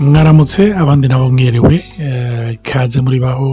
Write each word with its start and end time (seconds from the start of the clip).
mwaramutse 0.00 0.62
abandi 0.82 1.08
nabo 1.08 1.30
mwerewe 1.30 1.74
kaze 2.62 2.98
muri 3.04 3.18
baho 3.24 3.50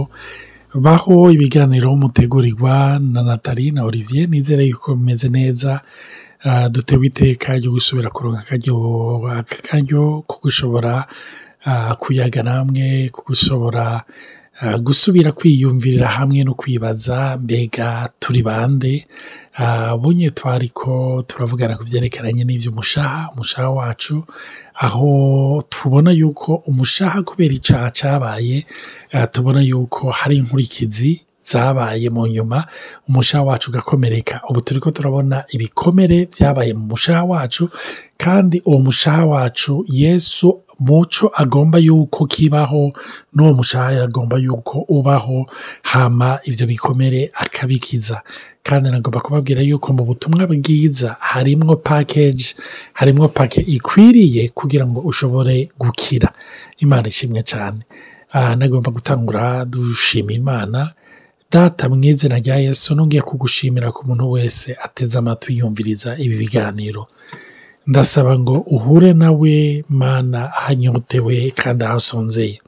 baho 0.74 1.30
ibiganiro 1.30 1.96
mutegurirwa 1.96 2.98
na 3.02 3.22
natali 3.22 3.70
na 3.70 3.84
olivier 3.84 4.28
nizere 4.28 4.64
yuko 4.66 4.94
bimeze 4.94 5.28
neza 5.28 5.80
dutewe 6.70 7.06
iteka 7.06 7.58
ryo 7.58 7.70
gusubira 7.72 8.10
kuronka 8.10 8.40
akaryo 9.38 10.22
ko 10.26 10.34
gushobora 10.42 11.06
kuyaga 11.98 12.42
namwe 12.42 13.08
ko 13.12 13.22
gusubira 14.82 15.32
kwiyumvirira 15.32 16.08
hamwe 16.08 16.44
no 16.44 16.54
kwibaza 16.54 17.38
mbega 17.42 18.08
turi 18.20 18.42
bande? 18.42 19.06
Bunye 20.00 20.30
twariko 20.30 21.22
turavugana 21.26 21.76
ku 21.76 21.84
byerekeranye 21.84 22.44
n'iby'umushaha 22.44 23.30
umushaha 23.32 23.70
wacu. 23.70 24.24
Aho 24.74 25.62
tubona 25.68 26.10
yuko 26.12 26.54
umushaha 26.68 27.22
kubera 27.22 27.54
icyaha 27.54 27.90
cyabaye 27.90 28.66
tubona 29.32 29.60
yuko 29.60 30.10
hari 30.10 30.36
inkurikizi 30.36 31.20
zabaye 31.42 32.10
mu 32.10 32.26
nyuma 32.26 32.66
umushaha 33.08 33.44
wacu 33.44 33.70
ugakomereka. 33.70 34.40
Ubu 34.50 34.60
turi 34.60 34.80
ko 34.80 34.90
turabona 34.90 35.44
ibikomere 35.48 36.26
byabaye 36.26 36.74
mu 36.74 36.86
mushaha 36.86 37.24
wacu 37.24 37.68
kandi 38.16 38.62
uwo 38.64 38.78
mushaha 38.78 39.26
wacu 39.26 39.84
yesu 39.88 40.60
muco 40.80 41.30
agomba 41.34 41.78
yuko 41.78 42.26
kibaho 42.26 42.92
n'uwo 43.34 43.54
mushaha 43.54 44.02
agomba 44.02 44.38
yuko 44.38 44.78
ubaho 44.88 45.46
hama 45.82 46.38
ibyo 46.44 46.66
bikomere 46.66 47.30
akabikiza. 47.34 48.22
Kandi 48.62 48.90
nagomba 48.90 49.20
kubabwira 49.20 49.60
yuko 49.62 49.92
mu 49.92 50.04
butumwa 50.04 50.46
bwiza 50.46 51.16
harimwo 51.20 51.76
pakeji 51.76 52.54
harimwo 52.92 53.28
pake 53.28 53.60
ikwiriye 53.60 54.48
kugira 54.48 54.86
ngo 54.86 55.00
ushobore 55.00 55.68
gukira. 55.78 56.32
Imana 56.78 57.08
ishimwe 57.08 57.42
cyane 57.42 57.80
nagomba 58.56 58.90
gutangura 58.90 59.64
dushima 59.64 60.32
imana 60.32 60.92
data 61.50 61.88
mu 61.88 61.96
izina 62.04 62.38
rya 62.38 62.56
yesu 62.56 62.94
nongeye 62.94 63.22
kugushimira 63.22 63.92
ku 63.92 64.06
muntu 64.06 64.30
wese 64.30 64.76
ateze 64.84 65.18
amatwi 65.18 65.58
yumviriza 65.58 66.16
ibi 66.18 66.36
biganiro. 66.36 67.06
Ndasaba 67.86 68.38
ngo 68.38 68.54
uhure 68.70 69.12
nawe 69.12 69.84
mana 69.88 70.52
ahanyotewe 70.54 71.50
kandi 71.50 71.84
ahasonzeye. 71.84 72.60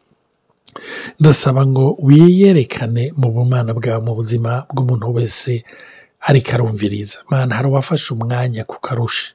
Ndasaba 1.20 1.66
ngo 1.66 1.96
wiyerekane 2.02 3.12
mu 3.16 3.30
bumana 3.30 3.74
bwawe 3.74 4.00
mu 4.02 4.14
buzima 4.14 4.66
bw'umuntu 4.72 5.14
wese 5.14 5.64
ariko 6.20 6.50
arumviriza. 6.54 7.18
Mana 7.30 7.54
hari 7.54 7.68
uwafashe 7.68 8.14
umwanya 8.14 8.64
kukarusha 8.64 9.32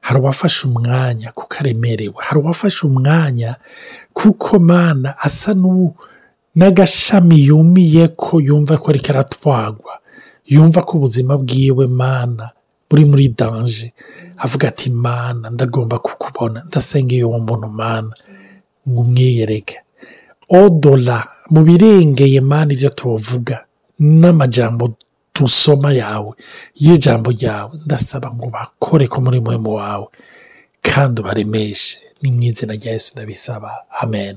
hari 0.00 0.20
uwafashe 0.20 0.68
umwanya 0.68 1.32
kuko 1.32 1.54
aremerewe 1.58 2.14
hari 2.18 2.38
uwafashe 2.40 2.86
umwanya 2.86 3.56
kuko 4.12 4.58
mana 4.58 5.18
asa 5.18 5.54
n'agashami 6.56 7.36
yumiye 7.48 8.08
ko 8.14 8.40
yumva 8.40 8.78
ko 8.78 8.90
ariko 8.90 9.08
aratwagwa 9.12 9.94
yumva 10.46 10.82
ko 10.86 10.92
ubuzima 10.98 11.34
bwiwe 11.38 11.86
mana 11.86 12.50
buri 12.90 13.04
muri 13.10 13.28
danje 13.28 13.92
avuga 14.36 14.68
ati 14.68 14.90
mana 14.90 15.50
ndagomba 15.50 15.98
kukubona. 15.98 16.62
Ndasengeye 16.68 17.24
uwo 17.24 17.38
muntu 17.38 17.68
mana. 17.68 18.12
Ngo 18.88 19.00
umwiyereke 19.00 19.76
odora 20.48 21.18
mu 21.50 21.60
birengeye 21.64 22.40
mana 22.40 22.72
ibyo 22.72 22.90
tuvuga 22.90 23.64
n'amajambo 23.98 24.94
dusoma 25.34 25.90
yawe 25.92 26.32
y'ijambo 26.76 27.30
ryawe 27.32 27.72
ndasaba 27.84 28.28
ngo 28.34 28.46
bakore 28.54 29.08
ko 29.08 29.18
muri 29.24 29.40
muhemu 29.40 29.70
wawe 29.74 30.06
kandi 30.84 31.20
ubaremeshe. 31.20 31.98
Ni 32.22 32.30
mu 32.32 32.42
izina 32.42 32.74
rya 32.78 32.92
Yesu 32.92 33.12
ndabisaba. 33.16 33.70
Amen. 34.02 34.36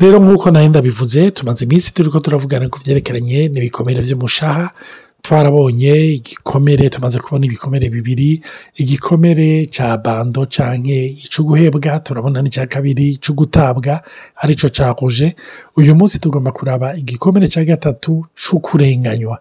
Rero 0.00 0.18
nk'uko 0.18 0.50
nawe 0.50 0.68
ndabivuze 0.68 1.30
tumaze 1.30 1.64
iminsi 1.64 1.94
turi 1.94 2.10
ko 2.10 2.20
turavugana 2.20 2.68
ku 2.68 2.78
byerekeranye 2.82 3.48
n'ibikomere 3.48 4.00
by'umushaha 4.02 4.70
twarabonye 5.22 5.94
igikomere 6.48 6.90
tumaze 6.90 7.18
kubona 7.18 7.46
ibikomere 7.46 7.90
bibiri 7.90 8.40
igikomere 8.76 9.66
cya 9.66 9.96
bando 10.00 10.46
cyangwa 10.46 10.96
icy'uguhebwa 11.24 12.00
turabona 12.00 12.40
n'icya 12.40 12.64
kabiri 12.72 13.20
cy'ugutabwa 13.20 14.00
ari 14.40 14.56
cyo 14.56 14.68
cyahuje 14.72 15.36
uyu 15.76 15.92
munsi 15.98 16.16
tugomba 16.20 16.52
kuraba 16.56 16.96
igikomere 16.96 17.48
cya 17.52 17.64
gatatu 17.68 18.24
cy'ukurenganywa 18.32 19.36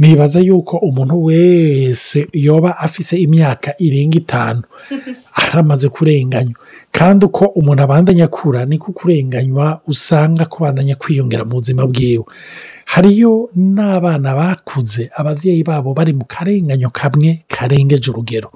nibaza 0.00 0.40
yuko 0.40 0.76
umuntu 0.88 1.24
wese 1.28 2.24
yoba 2.32 2.70
afise 2.78 3.14
imyaka 3.20 3.76
irenga 3.78 4.16
itanu 4.16 4.62
aramaze 5.36 5.88
kurenganywa. 5.88 6.54
Kandi 6.92 7.26
uko 7.26 7.44
umuntu 7.44 7.82
abandanya 7.82 8.24
akura 8.24 8.64
niko 8.64 8.92
kurenganywa 8.92 9.80
usanga 9.86 10.44
kubandanya 10.44 10.94
kwiyongera 10.96 11.44
mu 11.44 11.50
buzima 11.60 11.86
bwiwe. 11.86 12.24
Hariyo 12.84 13.50
n'abana 13.56 14.34
bakuze 14.34 15.10
ababyeyi 15.16 15.62
babo 15.62 15.94
bari 15.94 16.12
mu 16.12 16.24
karenganyo 16.50 16.90
kamwe 16.90 17.42
karengeje 17.48 18.10
urugero 18.10 18.50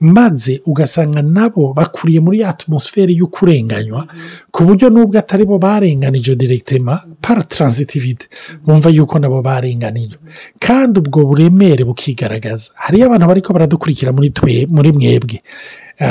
maze 0.00 0.60
ugasanga 0.66 1.22
nabo 1.22 1.72
bakuriye 1.76 2.20
muri 2.20 2.40
atmosfere 2.44 3.12
y'ukurenganywa 3.12 4.06
ku 4.50 4.64
buryo 4.64 4.88
n'ubwo 4.90 5.18
atari 5.18 5.44
bo 5.44 5.58
barenganije 5.58 6.32
direkitema 6.36 7.04
paratransitivite 7.20 8.28
bumva 8.64 8.88
yuko 8.90 9.18
nabo 9.18 9.42
barenganije. 9.42 10.16
Kandi 10.58 11.00
ubwo 11.00 11.24
buremere 11.28 11.84
bukigaragaza. 11.84 12.70
Hariyo 12.74 13.06
abantu 13.06 13.26
bariko 13.28 13.52
baradukurikira 13.52 14.12
muri 14.12 14.30
twe 14.30 14.66
muri 14.70 14.92
mwebwe. 14.92 15.42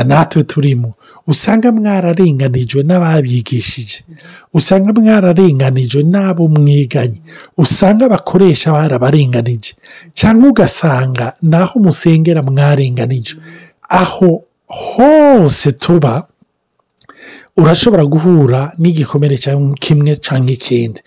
Natwe 0.05 0.43
turimo. 0.43 0.93
Usanga 1.27 1.71
mwararenganijwe 1.71 2.83
n'ababigishije. 2.83 4.03
Usanga 4.53 4.93
mwararenganijwe 4.93 6.03
n'abo 6.03 6.47
mwiganye. 6.47 7.21
Usanga 7.57 8.05
abakoresha 8.05 8.71
barabarenganije 8.71 9.73
cyangwa 10.13 10.49
ugasanga 10.49 11.33
naho 11.41 11.79
musengera 11.79 12.41
mwarenganijwe 12.43 13.41
aho 13.89 14.43
hose 14.67 15.71
tuba 15.71 16.27
urashobora 17.57 18.03
guhura 18.05 18.71
n'igikomere 18.77 19.37
kimwe 19.79 20.15
cyangwa 20.15 20.51
ikindi. 20.51 20.99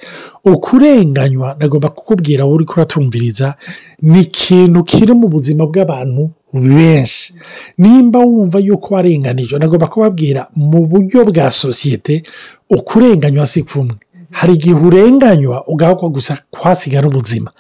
Ukurenganywa 0.45 1.57
nagomba 1.61 1.89
kukubwira 1.89 2.45
wowe 2.45 2.55
uri 2.55 2.65
kuratumviriza 2.65 3.55
ni 4.03 4.21
ikintu 4.21 4.85
kiri 4.85 5.13
mu 5.13 5.29
buzima 5.29 5.67
bw'abantu 5.67 6.31
benshi. 6.53 7.35
Nimba 7.79 8.19
wumva 8.19 8.59
yuko 8.59 8.95
warenganijwe 8.95 9.59
nagomba 9.59 9.87
kubabwira 9.87 10.49
mu 10.57 10.87
buryo 10.87 11.25
bwa 11.25 11.51
sosiyete 11.51 12.23
ukurenganywa 12.71 13.47
si 13.47 13.63
kumwe. 13.63 13.95
Hari 14.31 14.55
igihe 14.55 14.75
urenganywa 14.75 15.67
ugahakwa 15.69 16.09
gusa 16.09 16.39
kwasigara 16.51 17.09
ubuzima. 17.09 17.51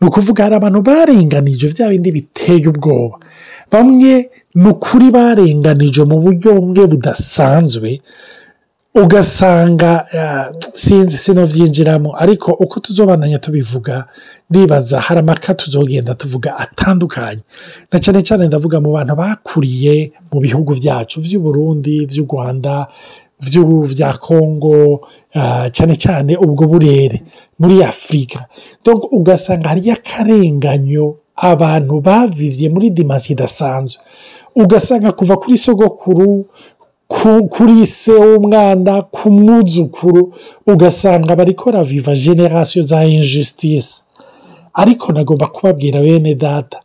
Ni 0.00 0.08
ukuvuga 0.08 0.44
hari 0.44 0.54
abantu 0.56 0.80
barenganije 0.82 1.68
bya 1.68 1.88
bindi 1.88 2.12
biteye 2.12 2.68
ubwoba. 2.68 3.16
Bamwe 3.70 4.30
ni 4.54 4.68
ukuri 4.68 5.10
barenganije 5.10 6.02
mu 6.04 6.16
buryo 6.22 6.54
bumwe 6.56 6.86
budasanzwe 6.86 8.00
ugasanga 8.94 10.06
sinzi 10.74 11.16
sinobyinjiramo 11.18 12.12
ariko 12.22 12.52
uko 12.52 12.80
tuzobandanya 12.80 13.38
tubivuga 13.38 14.04
ndibaza 14.50 15.00
hari 15.00 15.20
amaka 15.20 15.54
tuzogenda 15.54 16.14
tuvuga 16.14 16.56
atandukanye. 16.58 17.40
Na 17.92 17.98
cyane 17.98 18.20
cyane 18.22 18.46
ndavuga 18.46 18.80
mu 18.80 18.92
bantu 18.92 19.14
bakuriye 19.16 20.12
mu 20.32 20.40
bihugu 20.44 20.74
byacu 20.76 21.20
by'u 21.24 21.40
Burundi 21.40 22.06
by'u 22.06 22.24
Rwanda 22.28 22.86
bya 23.92 24.12
kongo 24.20 25.00
cyane 25.72 25.94
cyane 25.96 26.36
ubwo 26.36 26.66
burere 26.68 27.22
muri 27.58 27.80
afurika 27.84 28.44
ugasanga 29.10 29.68
hariyo 29.72 29.92
akarenganyo 29.96 31.16
abantu 31.36 32.00
bavivye 32.04 32.68
muri 32.68 32.90
dimasi 32.92 33.32
idasanzwe. 33.32 34.02
Ugasanga 34.56 35.12
kuva 35.12 35.36
kuri 35.36 35.56
sogokuru 35.56 36.44
kuri 37.50 37.86
se 37.86 38.12
w'umwana 38.12 39.02
ku 39.02 39.30
mwuzukuru 39.30 40.32
ugasanga 40.66 41.36
bariko 41.36 41.70
raviva 41.70 42.14
generasiyo 42.14 42.82
za 42.84 43.04
injustice. 43.04 44.02
Ariko 44.74 45.12
nagomba 45.12 45.46
kubabwira 45.46 46.00
bene 46.00 46.34
data 46.34 46.80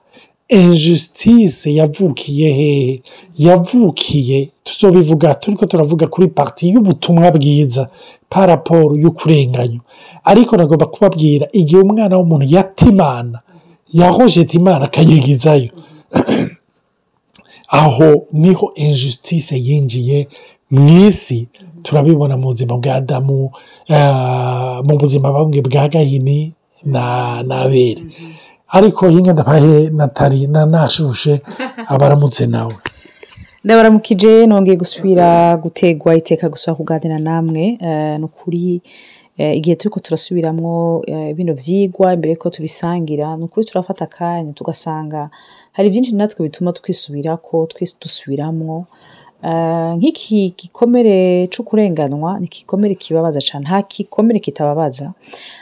injustice 0.50 1.74
yavukiye 1.76 2.54
hehe? 2.54 3.02
Yavukiye? 3.38 4.50
Tuzobivuga 4.64 5.36
turiko 5.36 5.66
turavuga 5.66 6.08
kuri 6.08 6.28
parti 6.28 6.70
y'ubutumwa 6.70 7.32
bwiza 7.32 7.90
paraporo 8.30 8.96
y'ukurenganya 8.96 9.80
ariko 10.24 10.58
nagomba 10.58 10.86
kubabwira 10.86 11.48
igihe 11.54 11.82
umwana 11.82 12.18
w'umuntu 12.18 12.46
yatimana 12.56 13.40
yahojeta 13.94 14.58
imana 14.58 14.86
akanyigizayo. 14.86 15.70
Aho 17.84 18.10
ni 18.34 18.54
ho 18.58 18.72
injustice 18.76 19.56
yinjiye 19.68 20.28
mu 20.72 20.82
isi 21.08 21.48
turabibona 21.84 22.38
mu 22.38 22.46
buzima 22.52 22.74
bwa 22.78 22.96
adamu 22.96 23.52
eh, 23.88 24.80
mu 24.88 24.94
buzima 25.02 25.32
bamwe 25.36 25.62
bwa 25.62 25.88
gahini 25.94 26.54
na 26.84 27.04
n'abere 27.48 28.04
ariko 28.68 29.08
yinga 29.10 29.34
ndabahe 29.34 29.90
natari 29.90 30.48
na 30.48 30.66
nashushe 30.66 31.42
abaramutse 31.88 32.46
nawe. 32.48 32.76
Ndabaramukije 33.64 34.48
nongeye 34.48 34.78
gusubira 34.78 35.58
gutegwa 35.58 36.16
iteka 36.16 36.50
gusubira 36.50 36.76
kuganira 36.76 37.20
namwe 37.20 37.78
eh, 37.82 38.20
ni 38.20 38.26
ukuri 38.26 38.82
eh, 39.38 39.58
igihe 39.58 39.76
turiko 39.76 40.00
turasubiramwo 40.00 41.04
eh, 41.08 41.36
bino 41.36 41.54
vyigwa 41.54 42.14
imbere 42.14 42.32
yuko 42.34 42.50
tubisangira 42.50 43.38
ni 43.38 43.44
ukuri 43.44 43.66
turafata 43.66 44.04
akanya 44.06 44.54
tugasanga 44.54 45.30
hari 45.78 45.90
byinshi 45.94 46.16
natwe 46.18 46.44
bituma 46.50 46.74
twisubirako 46.74 47.66
twese 47.70 47.96
dusubiramwo. 48.02 48.86
Eh, 49.44 49.94
nk'iki 49.98 50.54
gikomere 50.58 51.48
co 51.54 51.62
kurenganwa 51.64 52.40
ni 52.42 52.46
igikomere 52.50 52.96
kibabaza 52.98 53.38
cane. 53.42 53.66
Nta 53.66 53.82
gikomere 53.86 54.40
kitababaza. 54.42 55.14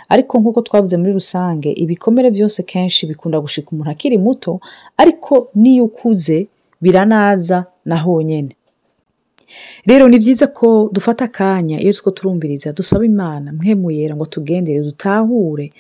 Ariko 0.10 0.40
nk'uko 0.40 0.62
twavuze 0.62 0.96
muri 0.98 1.12
rusange 1.14 1.70
ibikomere 1.76 2.30
vyose 2.32 2.64
kenshi 2.64 3.04
bikunda 3.06 3.40
gushika 3.44 3.72
umuntu 3.76 3.92
akiri 3.92 4.18
muto 4.18 4.60
ariko 4.98 5.48
n'iyo 5.56 5.84
ukuze 5.92 6.48
biranaza 6.82 7.66
na 7.86 7.98
honyene. 8.00 8.56
Rero 9.86 10.08
ni 10.08 10.18
byiza 10.24 10.48
ko 10.48 10.90
dufata 10.94 11.26
akanya 11.28 11.78
iyo 11.82 11.92
turiko 11.94 12.12
turumviriza 12.12 12.72
dusaba 12.74 13.06
imana 13.06 13.54
mwemuyera 13.54 14.16
ngo 14.16 14.26
tugendere 14.26 14.80
dutahure 14.82 15.72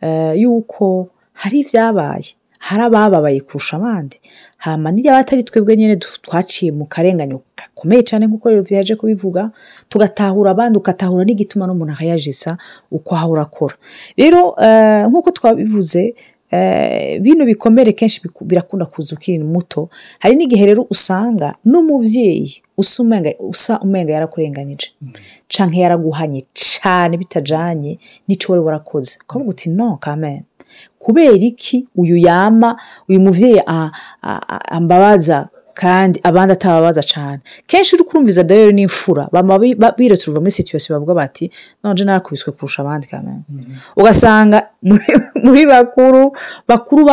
eh, 0.00 0.32
yuko 0.40 1.08
hari 1.32 1.60
ibyabaye 1.60 2.30
hari 2.60 2.82
abababaye 2.82 3.40
kurusha 3.40 3.76
abandi. 3.80 4.20
Hama 4.56 4.92
niyo 4.92 5.16
atari 5.16 5.42
twebwe 5.44 5.76
nyine 5.76 5.96
twaciye 5.96 6.72
mu 6.72 6.84
karenganyo 6.86 7.40
gakomeye 7.56 8.02
cyane 8.04 8.26
nk'uko 8.28 8.46
rero 8.52 8.62
vyaje 8.62 8.94
kubivuga 9.00 9.50
tugatahura 9.88 10.50
abandi 10.52 10.76
ugatahura 10.78 11.24
n'igituma 11.24 11.64
n'umuntu 11.66 11.92
akayajisa 11.96 12.58
uko 12.92 13.10
ahora 13.16 13.42
akora. 13.48 13.74
Rero 14.16 14.40
eh, 14.60 15.08
nk'uko 15.08 15.30
twabivuze 15.32 16.14
eh, 16.52 17.20
bino 17.24 17.44
bikomere 17.48 17.92
kenshi 17.96 18.20
birakunda 18.44 18.84
kuza 18.86 19.16
ukiri 19.16 19.40
muto. 19.44 19.88
Hari 20.20 20.36
n'igihe 20.36 20.66
rero 20.66 20.82
usanga 20.90 21.54
n'umuvyeyi 21.64 22.60
usa 22.80 23.02
umenga 23.02 23.30
usa 23.38 23.80
umenga 23.80 24.12
yarakurenganije. 24.12 24.88
Canke 25.48 25.78
yaraguhanye 25.80 26.40
cane 26.54 27.16
bitajanye 27.16 27.98
n'ico 28.28 28.52
wari 28.52 28.62
warakoze. 28.64 29.18
Ukavuga 29.24 29.50
uti 29.50 29.70
no 29.70 29.96
kamene 29.96 30.44
kubera 30.98 31.32
iki? 31.50 31.86
Uyu 31.96 32.16
yama 32.16 32.76
uyu 33.08 33.20
muvyeyi 33.20 33.60
ambabaza 34.68 35.48
kandi 35.82 36.20
abandi 36.22 36.52
atababaza 36.52 37.02
cane. 37.12 37.40
Kenshi 37.66 37.94
uri 37.96 38.04
kurumviza 38.04 38.42
rero 38.42 38.70
n'imfura. 38.72 39.28
Bama 39.32 39.58
bi- 39.58 39.74
ba- 39.74 39.94
bireturuva 39.98 40.40
muri 40.40 40.50
situation 40.50 40.94
bavuga 40.96 41.14
bati 41.14 41.50
none 41.84 42.04
narakubiswe 42.04 42.52
kurusha 42.52 42.82
abandi 42.82 43.06
kamene 43.06 43.42
ugasanga 43.96 44.58
muri- 45.44 45.66
bakuru 45.66 46.32
bakuru 46.68 47.04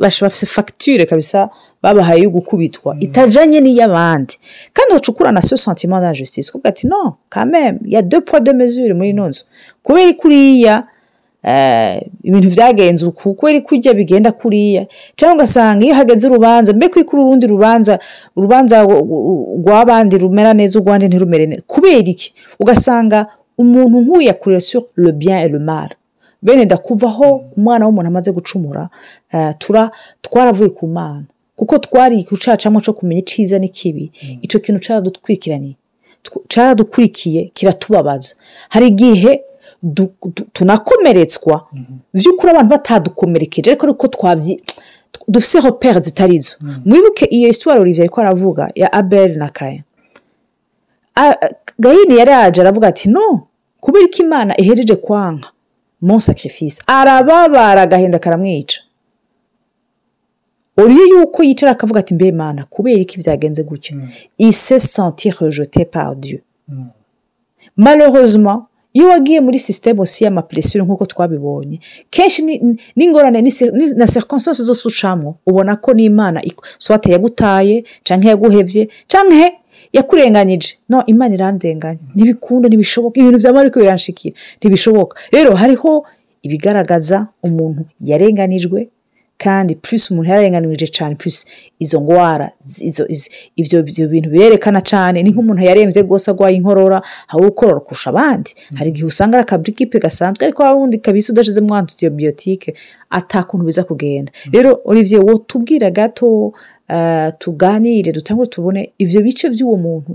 bafise 0.00 0.46
facture 0.46 1.06
kabisa 1.06 1.48
babahaye 1.82 2.22
yo 2.22 2.30
gukubitwa. 2.30 2.96
Itajanye 3.00 3.60
n'iy'abandi. 3.60 4.34
Kandi 4.72 4.92
hacukura 4.94 5.32
na 5.32 5.40
ce 5.40 5.56
sentiment 5.56 6.00
d'injustice 6.02 6.50
kuvuga 6.52 6.68
ati 6.70 6.86
no 6.88 7.16
quand 7.30 7.46
même 7.46 7.78
il 7.84 7.92
y 7.92 7.96
a 7.96 8.02
deux 8.02 8.20
poids 8.24 8.40
deux 8.40 8.54
mesures 8.56 8.94
muri 8.96 9.10
ino 9.10 9.28
nzu. 9.28 9.42
Kubera 9.82 10.12
kuriya 10.12 10.84
ibintu 12.22 12.48
vyagenze 12.48 13.06
uku 13.06 13.34
kubera 13.34 13.60
kurya 13.60 13.94
bigenda 13.94 14.32
kuriya. 14.32 14.86
Cyangwa 15.16 15.34
ugasanga 15.36 15.84
iyo 15.84 15.94
hageze 15.94 16.28
urubanza 16.28 16.72
mbe 16.72 16.88
kwikura 16.88 17.22
urundi 17.22 17.46
rubanza 17.46 17.98
urubanza 18.36 18.82
rw- 18.84 19.04
rw- 19.04 19.58
rw'abandi 19.60 20.18
rumera 20.18 20.54
neza 20.54 20.78
urwandi 20.80 21.06
ntirumere 21.08 21.46
neza. 21.46 21.62
Kubera 21.66 21.98
iki? 22.14 22.34
Ugasanga 22.60 23.26
umuntu 23.58 24.00
nk'uyu 24.00 24.26
yakurira 24.28 24.60
sur 24.60 24.82
le 24.96 25.12
bien 25.12 25.38
et 25.44 25.52
le 25.52 25.58
mal. 25.58 25.90
Bene 26.42 26.64
ndakuvaho 26.64 27.44
umwana 27.56 27.86
w'umuntu 27.86 28.08
amaze 28.08 28.32
gucumura 28.32 28.88
eh, 29.32 29.52
tura 29.58 29.90
twaravuye 30.22 30.68
ku 30.70 30.86
mana. 30.88 31.24
Kuko 31.56 31.78
twari 31.78 32.24
gucacamo 32.30 32.80
cyo 32.80 32.92
kumenya 32.92 33.20
iciza 33.20 33.58
n'ikibi. 33.58 34.10
Ico 34.42 34.58
kintu 34.58 34.80
caradutwikiraniye. 34.80 35.76
Tw- 36.24 36.42
caradukurikiye 36.48 37.50
kiratubabaza. 37.54 38.34
Hari 38.68 38.86
igihe 38.88 39.42
tunakomeretswa. 40.52 41.68
Vy'ukuri 42.14 42.50
abantu 42.52 42.70
batadukomerekeje 42.70 43.70
ariko 43.70 43.86
ariko 43.86 44.08
twavyi 44.08 44.62
dufise 45.28 45.60
repere 45.60 46.00
zitarizo 46.00 46.56
mwibuke 46.84 47.24
iyo 47.24 47.46
histoire 47.48 47.80
Olivier 47.80 48.02
ariko 48.02 48.20
aravuga 48.20 48.68
ya 48.74 48.92
Abel 48.92 49.38
na 49.38 49.48
Kain 49.48 49.82
A- 51.16 51.36
gahini 51.78 52.16
yari 52.18 52.30
yaje 52.30 52.60
aravuga 52.60 52.88
ati 52.88 53.08
no 53.08 53.46
kubera 53.80 54.06
ko 54.08 54.22
imana 54.22 54.56
ihejeje 54.60 54.96
kwanka? 54.96 55.48
Sacrifice. 56.18 56.82
Arababara 56.86 57.82
agahinda 57.82 58.18
karamwica. 58.18 58.78
Uriyo 60.76 61.06
yuko 61.06 61.42
yicara 61.42 61.72
akavuga 61.72 62.00
ati 62.00 62.14
mbe 62.14 62.32
mana 62.32 62.64
kubera 62.64 63.00
iki 63.00 63.18
byagenze 63.18 63.62
gutyo 63.62 63.96
il 64.38 64.52
se 64.52 64.78
sentir 64.78 65.34
rejeté 65.40 65.84
par 65.84 66.14
dieu. 66.16 66.40
Malheureusement 67.76 68.66
iyo 68.94 69.08
wagiye 69.08 69.40
muri 69.40 69.58
système 69.58 69.98
aussi 70.00 70.24
y'amapresure 70.24 70.84
nk'uko 70.84 71.04
twabibonye 71.06 71.80
kenshi 72.10 72.42
ni- 72.42 72.58
ni- 72.58 72.78
n'ingorane 72.96 73.42
na 73.96 74.06
circonstance 74.06 74.62
zose 74.62 74.88
ucamwo 74.88 75.34
ubona 75.46 75.76
ko 75.76 75.92
n'imana 75.94 76.40
swate 76.78 77.10
yagutaye 77.12 77.84
canke 78.04 78.28
yaguhevye 78.28 78.88
canke 79.08 79.52
yakurenganyije. 79.92 80.78
No 80.88 81.02
imana 81.06 81.34
irandenganya. 81.34 81.98
Ntibikunda 82.14 82.68
ntibishoboka. 82.68 83.20
Ibintu 83.20 83.38
vyama 83.38 83.60
ariko 83.60 83.80
biranshikira. 83.80 84.34
Ntibishoboka. 84.58 85.14
Rero 85.32 85.54
hariho 85.54 86.04
ibigaragaza 86.42 87.28
umuntu 87.42 87.82
yarenganijwe 88.00 88.88
kandi 89.38 89.74
plus 89.76 90.10
umuntu 90.10 90.30
yararenganije 90.30 90.86
cyane 90.86 91.14
plus 91.14 91.46
izo 91.78 91.98
ivyo, 93.56 93.78
ivyo 93.86 94.08
bintu 94.08 94.30
birerekana 94.30 94.80
cyane 94.80 95.22
ni 95.22 95.30
nk'umuntu 95.30 95.62
yaremvye 95.62 96.02
rwose 96.02 96.30
agwaye 96.30 96.56
inkorora 96.56 97.02
hari 97.26 97.46
ukorora 97.46 97.80
kurusha 97.80 98.10
abandi. 98.10 98.50
Hari 98.78 98.90
igihe 98.90 99.06
usanga 99.06 99.36
ari 99.38 99.42
akabrikipe 99.42 99.98
gasanzwe 99.98 100.44
ariko 100.44 100.62
hari 100.62 100.74
uwundi 100.76 100.98
kabisa 100.98 101.32
udashizemo 101.32 101.74
antibiyotike 101.74 102.74
ata 103.10 103.42
kuntu 103.42 103.64
biza 103.66 103.84
kugenda. 103.84 104.32
Rero 104.52 104.80
olivier 104.84 105.20
wotubwira 105.24 105.90
gato 105.90 106.26
uh, 106.46 107.28
tuganire 107.38 108.12
dutangure 108.12 108.46
tubone 108.48 108.92
ivyo 108.98 109.20
bice 109.22 109.48
vy'uwo 109.48 109.76
muntu 109.76 110.12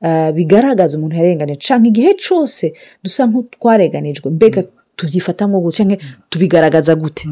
uh, 0.00 0.30
bigaragaza 0.34 0.98
umuntu 0.98 1.16
yarenganije. 1.16 1.60
Canke 1.68 1.88
igihe 1.88 2.14
cose 2.28 2.72
dusa 3.02 3.26
nk'utwarenganijwe 3.26 4.30
mbega 4.30 4.62
tuvyifata 4.96 5.46
nko 5.46 5.70
canke 5.76 5.98
tubigaragaza 6.30 6.94
gute? 6.94 7.28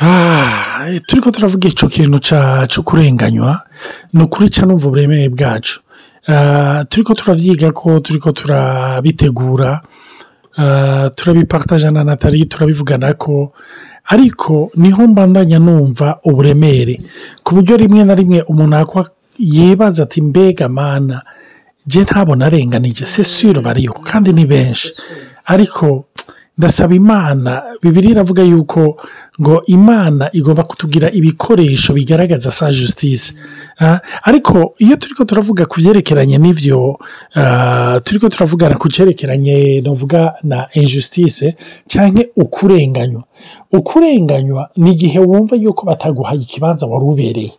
Ah, 0.00 0.86
turiko 1.06 1.30
turavuga 1.30 1.68
ico 1.68 1.88
kintu 1.88 2.18
ca 2.20 2.66
co 2.66 2.82
kurenganywa. 2.82 3.60
Ni 4.12 4.22
ukuri 4.22 4.48
ca 4.50 4.66
numva 4.66 4.88
uburemere 4.88 5.28
bwacu 5.28 5.80
Ah, 6.28 6.84
turiko 6.88 7.14
turavyiga 7.14 7.72
ko 7.72 8.00
turiko 8.00 8.32
turabitegura. 8.32 9.80
Ah, 10.58 11.10
turabipartaja 11.16 11.90
na 11.90 12.04
natali 12.04 12.44
turabivugana 12.46 13.12
ko. 13.18 13.52
Ariko 14.08 14.70
ni 14.76 14.90
ho 14.90 15.06
mbandanya 15.06 15.58
numva 15.58 16.18
uburemere. 16.24 16.98
Ku 17.44 17.54
buryo 17.54 17.76
rimwe 17.76 18.04
na 18.04 18.14
rimwe 18.14 18.42
umuntu 18.48 19.06
yibaza 19.38 20.02
ati 20.02 20.20
mbega 20.20 20.68
mana 20.68 21.22
je 21.86 22.02
ntabona 22.02 22.46
arenganije 22.46 23.06
se 23.06 23.24
sure 23.24 23.60
bariho 23.60 23.94
kandi 24.02 24.32
ni 24.32 24.46
benshi. 24.46 24.90
Ariko 25.46 26.04
ndasaba 26.58 26.94
imana 26.94 27.62
bibiri 27.82 28.10
iravuga 28.10 28.42
yuko 28.42 29.00
ngo 29.40 29.62
imana 29.66 30.28
igomba 30.32 30.62
kutugira 30.62 31.10
ibikoresho 31.10 31.92
bigaragaza 31.92 32.50
sa 32.50 32.70
justice. 32.72 33.32
Ah, 33.80 34.00
ariko 34.22 34.74
iyo 34.78 34.96
turiko 34.96 35.24
turavuga 35.24 35.66
ku 35.66 35.80
byerekeranye 35.80 36.38
n'ivyo 36.38 36.98
ah, 37.34 38.00
turiko 38.04 38.28
turavugana 38.28 38.76
ku 38.76 38.88
cyerekeranye 38.88 39.80
novuga 39.80 40.34
na 40.42 40.68
injustice 40.74 41.56
cyangwa 41.88 42.24
ukurenganywa. 42.36 43.24
Ukurenganywa 43.72 44.68
ni 44.76 44.92
igihe 44.92 45.18
wumva 45.18 45.56
yuko 45.56 45.86
bataguhaye 45.86 46.40
ikibanza 46.40 46.86
wari 46.86 47.04
ubereye. 47.04 47.52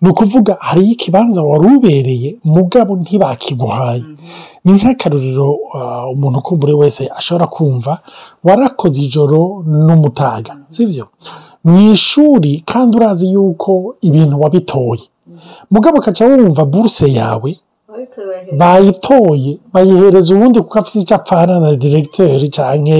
Ni 0.00 0.08
ukuvuga 0.08 0.56
hariyo 0.60 0.92
ikibanza 0.92 1.42
wari 1.42 1.66
ubereye 1.76 2.38
mugabo 2.44 2.96
ntibakiguhaye. 2.96 4.04
Ni 4.64 4.72
nk'akaruriro 4.72 5.58
ah, 5.74 6.06
umuntu 6.08 6.38
ukumbure 6.38 6.72
wese 6.72 7.10
ashobora 7.16 7.46
kumva 7.46 7.98
warakoze 8.44 9.02
ijoro 9.02 9.64
n'umutaga. 9.66 10.56
Sibyo 10.86 11.06
mu 11.64 11.78
ishuri 11.92 12.62
kandi 12.66 12.96
urazi 12.96 13.32
yuko 13.32 13.96
ibintu 14.00 14.40
wabitoye. 14.40 15.02
Mugabo 15.70 15.98
ukaca 15.98 16.24
wumva 16.28 16.64
buruse 16.64 17.06
yawe 17.12 17.50
bayitoye 18.52 19.58
bayihereza 19.72 20.34
ubundi 20.34 20.60
kuko 20.60 20.78
afite 20.78 20.98
icyo 21.00 21.16
apfana 21.16 21.60
na 21.60 21.74
diregiteri 21.76 22.48
cyangwa 22.48 22.98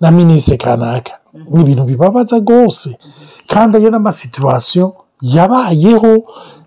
na 0.00 0.10
minisitiri 0.10 0.58
kanaka. 0.58 1.12
Ni 1.50 1.60
ibintu 1.62 1.84
bibabaza 1.84 2.38
rwose. 2.38 2.96
Kandi 3.46 3.76
ayo 3.76 3.90
n'amasituwasiyo 3.90 4.94
yabayeho 5.22 6.12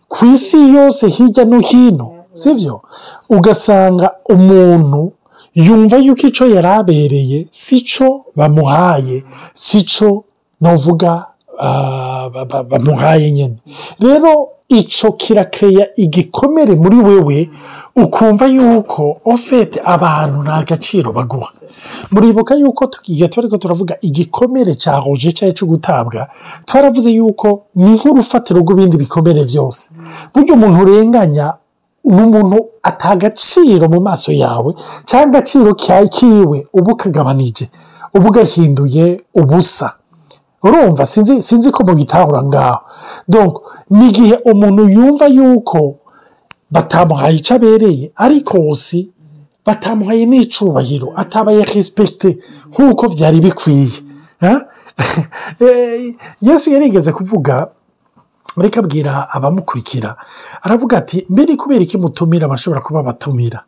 ku 0.07 0.25
isi 0.25 0.59
yose 0.75 1.07
hirya 1.07 1.45
no 1.45 1.59
hino. 1.59 2.07
Sibyo 2.33 2.81
ugasanga 3.29 4.11
umuntu 4.29 5.11
yumva 5.55 5.97
yuko 5.97 6.27
icyo 6.27 6.45
yari 6.55 6.67
abereye 6.67 7.47
si 7.51 7.81
cyo 7.81 8.25
bamuhaye 8.35 9.23
si 9.53 9.81
cyo 9.81 10.23
navuga 10.61 11.25
ah, 11.59 12.29
ba- 12.33 12.45
ba- 12.45 12.63
bamuhaye 12.63 13.31
nyine 13.31 13.57
rero 13.99 14.49
icyo 14.69 15.11
kirakeya 15.11 15.87
igikomere 15.95 16.75
muri 16.75 16.97
wewe 16.97 17.49
ukumva 17.95 18.45
yuko 18.45 19.17
ofete 19.25 19.81
abantu 19.85 20.43
nta 20.43 20.63
gaciro 20.63 21.11
baguha. 21.13 21.49
Muribuka 22.11 22.55
yuko 22.55 22.85
tugiye 22.87 23.27
turi 23.27 23.47
ko 23.49 23.57
turavuga 23.57 23.95
igikomere 24.01 24.75
cya 24.75 24.99
roje 24.99 25.31
cyangwa 25.31 25.55
cyo 25.57 25.65
gutabwa 25.67 26.27
twaravuze 26.65 27.09
yuko 27.11 27.63
ni 27.75 27.91
nk'urufatiro 27.97 28.59
rw'ibindi 28.61 28.97
bikomere 29.01 29.43
byose 29.49 29.89
burya 30.33 30.53
umuntu 30.53 30.77
urenganya 30.83 31.53
ni 32.05 32.21
umuntu 32.21 32.57
atagaciro 32.83 33.89
mu 33.89 33.99
maso 34.01 34.29
yawe 34.31 34.73
cyangwa 35.05 35.27
agaciro 35.39 35.73
kiwe 36.09 36.67
uba 36.73 36.91
ukagabanije 36.93 37.65
uba 38.13 38.27
ugahinduye 38.29 39.05
ubusa. 39.33 39.93
Urumva 40.63 41.05
sinzi 41.05 41.41
sinzi 41.41 41.71
ko 41.71 41.83
mubitahura 41.83 42.43
ngaho. 42.43 43.61
Ni 43.89 44.09
igihe 44.09 44.35
umuntu 44.51 44.89
yumva 44.89 45.25
yuko 45.27 45.95
batamuhaye 46.71 47.35
icyo 47.35 47.55
abereye 47.55 48.11
ariko 48.15 48.75
si 48.75 49.11
batamuhaye 49.65 50.25
n'icubahiro 50.25 51.07
atabaye 51.15 51.63
respecte 51.63 52.29
nk'uko 52.71 53.03
byari 53.13 53.39
bikwiye? 53.45 53.97
Eh, 55.61 56.15
yesu 56.41 56.71
yarigeze 56.73 57.11
kuvuga 57.13 57.69
reka 58.57 58.79
abwira 58.79 59.29
abamukurikira 59.35 60.15
aravuga 60.61 60.97
ati 60.97 61.25
mbe 61.29 61.45
ni 61.45 61.55
kubera 61.57 61.81
iki 61.85 61.97
mutumira 61.97 62.45
abashobora 62.45 62.81
kuba 62.81 63.03
batumira? 63.03 63.59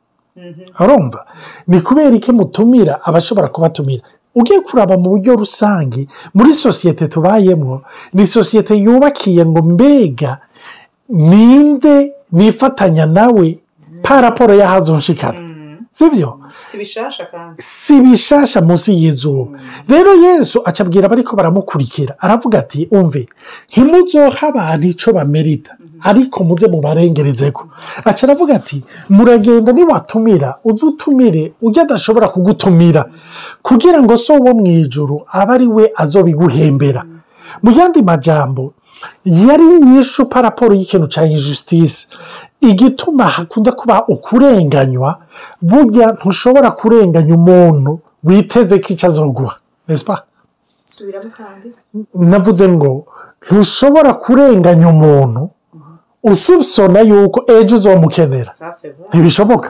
Urumva? 0.79 1.25
Ni 1.67 1.81
kubera 1.81 2.15
iki 2.15 2.31
mutumira 2.31 2.93
abashobora 3.03 3.48
kubatumira? 3.48 4.03
Ugiye 4.39 4.60
kuraba 4.62 4.98
mu 4.98 5.10
buryo 5.10 5.36
rusange 5.36 6.08
muri 6.34 6.53
sosiyete 6.53 7.08
tubayemo 7.08 7.81
ni 8.13 8.25
sosiyete 8.25 8.74
yubakiye 8.75 9.46
ngo 9.46 9.62
mbega 9.62 10.38
ninde 11.10 12.13
nifatanya 12.31 13.05
nawe 13.05 13.58
pa 14.03 14.22
raporo 14.22 14.53
y'ahazo 14.53 14.98
nshikana 14.98 15.39
sibyo 15.91 16.39
si 16.63 16.77
kandi. 17.31 17.55
Si 17.63 18.01
bishasha 18.01 18.62
munsi 18.62 18.93
y'izuba 19.03 19.58
rero 19.88 20.13
yesu 20.15 20.62
acabwira 20.65 21.05
abariko 21.05 21.36
baramukurikira 21.36 22.15
aravuga 22.19 22.60
ati 22.60 22.88
umve 22.91 23.27
ntimuzoha 23.69 24.48
abantu 24.48 24.88
icyo 24.88 25.13
bamerita 25.13 25.77
ariko 26.03 26.43
muze 26.43 26.67
mubarengerezeko. 26.67 27.67
Aca 28.05 28.23
aravuga 28.27 28.55
ati 28.55 28.83
muragenda 29.09 29.71
niwatumira 29.71 30.49
uze 30.63 30.85
utumire 30.85 31.53
ujya 31.61 31.81
adashobora 31.83 32.27
kugutumira. 32.27 33.05
Kugira 33.61 34.03
ngo 34.03 34.17
so 34.17 34.33
wo 34.33 34.53
mu 34.53 34.65
ijuru 34.67 35.21
abe 35.27 35.53
ari 35.53 35.67
we 35.67 35.91
azobiguhembera. 35.95 37.03
Mu 37.63 37.71
yandi 37.71 38.01
majambo 38.01 38.73
yari 39.25 39.63
yishe 39.95 40.23
paraporo 40.25 40.75
y'ikintu 40.75 41.07
cya 41.07 41.23
injustice. 41.25 42.07
Igituma 42.61 43.23
hakunda 43.27 43.71
kuba 43.71 44.03
ukurenganywa 44.07 45.19
burya 45.61 46.11
ntushobora 46.11 46.71
kurenganya 46.71 47.35
umuntu 47.35 47.99
witeze 48.23 48.79
ko 48.83 48.87
icyo 48.93 49.07
azoguha 49.09 49.55
navuze 52.13 52.67
ngo 52.67 53.05
ntushobora 53.45 54.13
kurenganya 54.13 54.87
umuntu 54.89 55.49
usubsona 56.23 56.99
yuko 57.01 57.43
ejo 57.47 57.75
uzomukenera. 57.75 58.51
Ntibishoboka. 59.09 59.69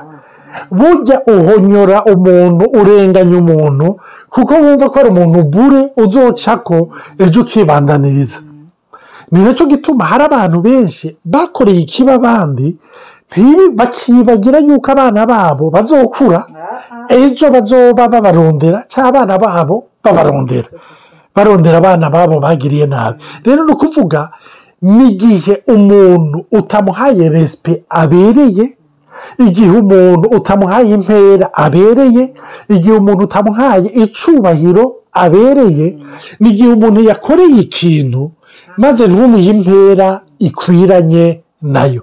Burya 0.71 1.21
uhonyora 1.27 2.03
umuntu 2.13 2.65
urenganya 2.79 3.37
umuntu 3.37 3.87
kuko 4.29 4.53
wumva 4.53 4.89
ko 4.89 4.95
ari 4.99 5.09
umuntu 5.09 5.43
bure 5.43 5.81
uzoca 6.03 6.57
ko 6.67 6.89
ejo 7.19 7.41
ukibandaniriza. 7.41 8.39
Ni 9.31 9.39
na 9.45 9.53
cyo 9.53 9.65
gituma 9.69 10.05
hari 10.09 10.23
abantu 10.25 10.57
benshi 10.61 11.17
bakoreye 11.25 11.79
ikiba 11.85 12.13
abandi 12.17 12.77
bakibagira 13.77 14.57
yuko 14.59 14.91
abana 14.91 15.25
babo 15.25 15.69
bazokura 15.69 16.43
ejo 17.09 17.51
bazoba 17.53 18.07
babarondera 18.09 18.83
cyangwa 18.89 19.09
abana 19.21 19.37
babo 19.37 19.75
babarondera. 20.03 20.69
Barondera 21.35 21.77
abana 21.77 22.09
babo 22.09 22.39
bagiriye 22.41 22.85
nabi. 22.89 23.21
Rero 23.45 23.63
ni 23.65 23.71
ukuvuga 23.71 24.29
n'igihe 24.81 25.63
umuntu 25.67 26.45
utamuhaye 26.51 27.29
resipe 27.29 27.83
abereye 27.89 28.65
igihe 29.37 29.71
umuntu 29.79 30.27
utamuhaye 30.37 30.89
impera 30.93 31.49
abereye 31.53 32.33
igihe 32.69 32.95
umuntu 32.97 33.23
utamuhaye 33.23 33.87
icubahiro 34.03 34.85
abereye 35.11 35.97
n'igihe 36.39 36.69
umuntu 36.73 36.99
yakoreye 37.09 37.59
ikintu 37.67 38.31
maze 38.77 39.07
ntumuhe 39.07 39.49
impera 39.51 40.21
ikwiranye 40.39 41.41
na 41.61 41.85
yo. 41.85 42.01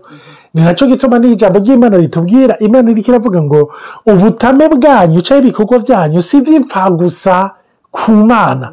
Ni 0.54 0.62
na 0.64 0.74
cyo 0.74 0.86
gituma 0.88 1.18
n'ijambo 1.18 1.58
ry'imana 1.58 1.96
ritubwira 1.96 2.56
imana 2.58 2.90
iri 2.90 3.02
kiravuga 3.02 3.42
ngo 3.42 3.72
ubutame 4.06 4.68
bwanyu 4.68 5.20
cyangwa 5.20 5.42
ibikorwa 5.44 5.76
byanyu 5.84 6.22
si 6.22 6.36
iby'imfagusa 6.40 7.50
ku 7.96 8.12
mana 8.12 8.66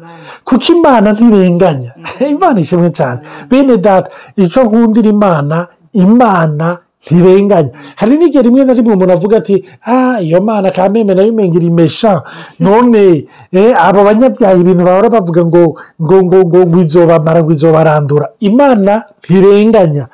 kuko 0.44 0.66
imana 0.76 1.08
ntirenganya 1.16 1.90
imana 2.34 2.60
ishimwe 2.60 2.90
cyane 2.98 3.20
bene 3.48 3.76
data 3.80 4.08
icyo 4.36 4.60
nkundira 4.68 5.08
imana 5.16 5.56
imana 5.92 6.66
ntirenganya 7.04 7.72
hari 7.96 8.16
n'igihe 8.18 8.42
rimwe 8.44 8.64
na 8.64 8.72
rimwe 8.76 8.92
umuntu 8.96 9.12
avuga 9.16 9.36
ati 9.40 9.56
ah 9.84 10.16
iyo 10.20 10.40
mana 10.40 10.70
kameme 10.76 11.12
na 11.14 11.22
yo 11.22 11.28
imengera 11.32 11.64
imesha 11.64 12.22
none 12.60 13.24
eh, 13.52 13.72
abo 13.86 14.00
banyabyaha 14.04 14.56
ibintu 14.60 14.82
bahora 14.84 15.08
bavuga 15.12 15.40
ngo 15.44 15.62
ngo 16.02 16.16
ngo 16.24 16.38
ngo 16.48 16.58
ngo 16.68 16.78
izobamara 16.84 17.40
ngo 17.44 17.52
izobarandura 17.52 18.26
imana 18.40 18.92
ntirenganya 19.24 20.04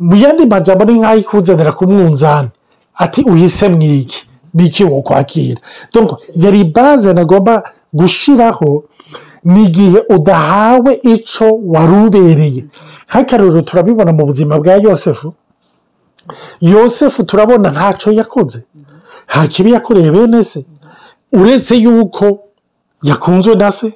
mu 0.00 0.14
yandi 0.16 0.44
majambo 0.46 0.84
ni 0.84 1.00
nk'aho 1.00 1.16
ikuzanira 1.20 1.72
ku 1.76 1.84
mwunzani 1.90 2.48
ati 2.96 3.20
uhise 3.28 3.68
mwiki 3.68 4.20
niki 4.54 4.84
wo 4.84 5.02
kwakira. 5.02 5.60
Donc 5.92 6.10
yari 6.34 6.64
baze 6.64 7.12
nagomba 7.12 7.62
gushiraho 7.92 8.84
ni 9.44 9.64
igihe 9.64 9.98
udahawe 10.08 10.92
icyo 11.02 11.46
wari 11.72 11.92
ubereye. 12.06 12.64
Nk'akaruru 13.08 13.62
turabibona 13.62 14.12
mu 14.12 14.26
buzima 14.26 14.58
bwa 14.58 14.74
yosefu. 14.74 15.32
Yosefu 16.60 17.24
turabona 17.24 17.70
ntacyo 17.70 18.12
yakoze. 18.12 18.64
Nta 19.28 19.46
kibi 19.46 19.72
yakoreye 19.72 20.10
bene 20.10 20.44
se. 20.44 20.66
Uretse 21.32 21.74
yuko 21.76 22.38
yakunzwe 23.02 23.54
na 23.54 23.70
se. 23.70 23.92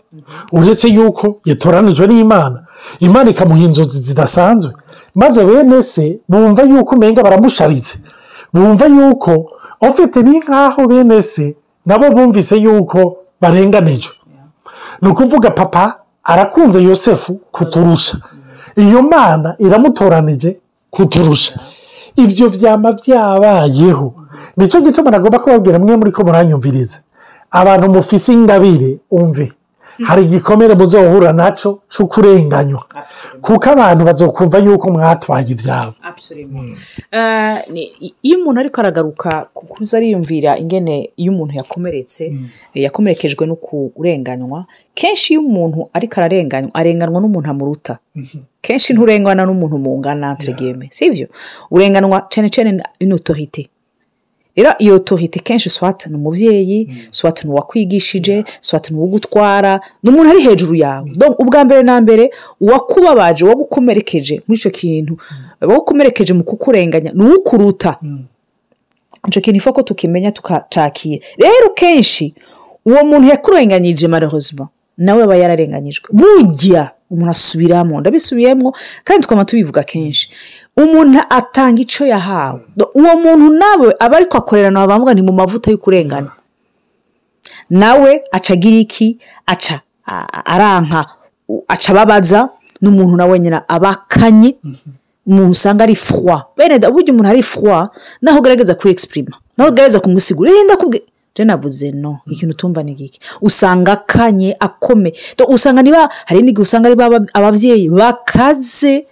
Uretse 0.52 0.88
yuko 0.88 1.40
yatoranijwe 1.44 2.06
n'imana. 2.06 2.58
Imana 3.00 3.30
ikamuha 3.30 3.60
inzozi 3.62 4.00
zidasanzwe. 4.00 4.72
Maze 5.14 5.44
bene 5.44 5.82
se 5.82 6.20
bumva 6.28 6.62
yuko 6.62 6.94
umenga 6.96 7.22
baramusharitse. 7.22 7.98
Bumva 8.52 8.86
yuko 8.86 9.50
ufite 9.80 10.22
ni 10.22 10.38
nk'aho 10.38 10.86
bene 10.88 11.22
se 11.22 11.56
nabo 11.86 12.10
bumvise 12.10 12.56
yuko 12.56 13.16
barenganijwe 13.42 14.14
ni 15.02 15.08
ukuvuga 15.08 15.50
papa 15.50 15.98
arakunze 16.24 16.82
yosefu 16.82 17.34
kuturusha. 17.52 18.16
Iyo 18.76 19.02
mana 19.02 19.54
iramutoranije 19.58 20.60
kuturusha. 20.90 21.60
Ibyo 22.16 22.48
byaba 22.48 22.92
byabayeho 22.92 24.14
ni 24.56 24.68
cyo 24.68 24.80
gituma 24.80 25.10
nagomba 25.10 25.38
kubabwira 25.38 25.78
mwe 25.78 25.96
muri 25.96 26.12
ko 26.12 26.24
muranyumviriza. 26.24 26.98
Abantu 27.50 27.88
mufise 27.90 28.32
ingabire 28.32 28.98
umve. 29.10 29.52
Hari 30.06 30.22
igikomere 30.24 30.74
muzohura 30.74 31.32
na 31.32 31.52
cyo 31.52 31.78
cyo 31.88 32.06
kurenganywa 32.06 32.84
kuko 33.44 33.70
abantu 33.70 34.04
bazokumva 34.04 34.58
yuko 34.58 34.90
mwatwaye 34.90 35.46
ibyabo 35.52 35.92
i- 38.00 38.14
iyo 38.22 38.38
umuntu 38.40 38.60
ariko 38.60 38.80
aragaruka 38.80 39.46
ku 39.82 39.86
kuza 39.86 39.96
ariyumvira 39.98 40.58
ingene 40.58 41.10
iyo 41.16 41.32
umuntu 41.32 41.54
yakomeretse 41.58 42.24
eh, 42.74 42.82
yakomerekejwe 42.86 43.46
no 43.46 43.56
kurenganywa 43.56 44.66
kenshi 44.94 45.32
iyo 45.34 45.40
umuntu 45.42 45.88
ariko 45.92 46.14
ararenganywa 46.20 46.70
arenganywa 46.74 47.20
n'umuntu 47.20 47.50
amuruta. 47.50 47.98
Kenshi 48.62 48.92
nturengana 48.94 49.42
n'umuntu 49.44 49.78
mungana 49.78 50.30
entre 50.38 50.52
guillemets 50.54 50.94
sibyo 50.98 51.26
urenganwa 51.70 52.26
cyane 52.30 52.48
cyane 52.54 52.82
autorité. 53.00 53.66
Rero 54.56 54.70
iyo 54.78 54.94
otorite 54.94 55.40
kenshi 55.40 55.70
swata 55.70 56.10
ni 56.10 56.16
umubyeyi 56.16 56.78
swata 57.10 57.42
ni 57.44 57.50
uwakwigishije 57.50 58.44
swata 58.60 58.90
ni 58.90 58.96
uwugutwara 58.96 59.80
ni 60.02 60.10
umuntu 60.10 60.30
ari 60.30 60.42
hejuru 60.42 60.74
yawe. 60.74 61.10
Donc, 61.16 61.40
ubwa 61.40 61.64
mbere 61.64 61.82
na 61.82 62.00
mbere 62.00 62.30
uwakubabaje 62.60 63.44
uwagukomerekeje 63.44 64.42
muri 64.46 64.58
icyo 64.60 64.70
kintu 64.70 65.16
uwagukomerekeje 65.62 66.32
mu 66.34 66.44
kukurenganya 66.44 67.10
ni 67.14 67.22
uwukuruta. 67.24 67.96
Icyo 69.28 69.40
kintu 69.40 69.56
ifa 69.58 69.72
ko 69.72 69.82
tukimenya 69.82 70.30
tukacakira 70.32 71.24
rero 71.38 71.68
kenshi 71.74 72.34
uwo 72.86 73.04
muntu 73.04 73.28
yakurenganyije 73.28 74.08
marahozima 74.08 74.68
nawe 74.98 75.22
aba 75.22 75.36
yararenganyijwe 75.36 76.08
burya 76.12 76.90
umuntu 77.10 77.30
asubiramo 77.30 78.00
ndabisubiyemo 78.00 78.74
kandi 79.04 79.26
twama 79.26 79.44
tubivuga 79.44 79.82
kenshi. 79.84 80.30
Umuntu 80.76 81.20
atanga 81.30 81.80
icyo 81.84 82.06
yahawe. 82.06 82.60
Uwo 82.94 83.12
muntu 83.20 83.50
nawe 83.52 83.94
aba 84.00 84.16
ariko 84.16 84.38
akorera 84.38 84.70
nawe 84.70 84.86
bavuga 84.88 85.14
ni 85.14 85.22
mu 85.22 85.32
mavuta 85.32 85.70
y'ukurengana. 85.70 86.32
Nawe 87.70 88.22
aca 88.32 88.52
agira 88.54 88.76
iki? 88.76 89.18
Aca 89.46 89.80
aranka 90.44 91.04
aca 91.68 91.88
ababaza 91.92 92.48
n'umuntu 92.80 93.16
nawe 93.16 93.38
nyine 93.38 93.60
aba 93.68 93.90
akanye 93.90 94.56
umuntu 95.26 95.50
usanga 95.50 95.84
ari 95.84 95.94
froid. 95.94 96.42
Bene 96.56 96.78
burya 96.78 97.12
umuntu 97.12 97.28
ari 97.28 97.42
froid 97.42 97.88
naho 98.22 98.38
ugerageza 98.38 98.74
kwiyexprima 98.74 99.36
naho 99.56 99.70
ugerageza 99.70 100.00
kumusigura 100.00 100.50
eh 100.50 100.64
ndakubwiye 100.64 101.02
je 101.34 101.44
navuze 101.44 101.90
no 101.92 102.18
ikintu 102.30 102.54
utumva 102.54 102.82
ni 102.82 102.94
giki? 102.94 103.20
Usanga 103.40 103.92
akanye 103.92 104.56
akome. 104.60 105.12
Usanga 105.48 105.82
niba 105.82 106.08
hari 106.26 106.42
n'igihe 106.42 106.62
usanga 106.62 106.86
ari 106.88 106.96
ba- 106.96 107.24
abavyeyi 107.34 107.88
bakaze 107.88 109.06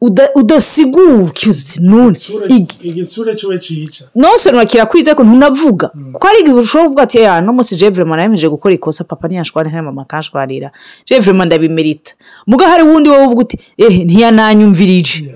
uda- 0.00 0.30
udasigura. 0.34 1.24
Uti 1.24 1.80
none 1.82 2.16
igi- 2.48 2.78
igitsure 2.82 3.34
ciwe 3.36 3.58
cica. 3.58 4.04
Nonse 4.14 4.50
kirakwize 4.66 5.14
ko 5.14 5.24
ntunavuga. 5.24 5.88
Kuko 6.12 6.26
hari 6.26 6.40
igihe 6.40 6.56
ushobora 6.56 6.84
kuvuga 6.88 7.02
ati 7.02 7.18
ya 7.18 7.40
no 7.40 7.52
munsi 7.52 7.76
je 7.76 7.90
vraiment 7.90 8.16
nayemeje 8.16 8.48
gukora 8.48 8.74
ikosa 8.74 9.04
papa 9.04 9.28
ntiyashwara 9.28 9.70
nka 9.70 9.82
mama 9.82 10.04
kanshwarira 10.04 10.70
je 11.06 11.18
vraiment 11.20 11.46
ndabimerita 11.46 12.12
muga 12.46 12.66
hari 12.68 12.82
wundi 12.82 13.08
wowe 13.10 13.26
uvuga 13.26 13.40
uti 13.42 13.58
eh 13.76 14.04
ntiyananyumvirije. 14.04 15.35